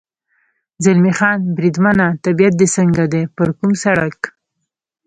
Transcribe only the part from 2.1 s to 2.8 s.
طبیعت دې